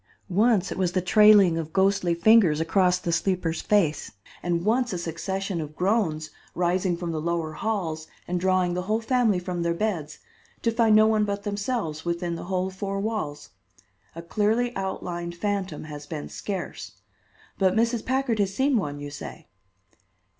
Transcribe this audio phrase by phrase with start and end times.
[0.29, 4.97] Once it was the trailing of ghostly fingers across the sleeper's face, and once a
[4.97, 9.75] succession of groans rising from the lower halls and drawing the whole family from their
[9.75, 10.17] beds,
[10.63, 13.51] to find no one but themselves within the whole four walls.
[14.15, 16.93] A clearly outlined phantom has been scarce.
[17.59, 18.03] But Mrs.
[18.03, 19.49] Packard has seen one, you say."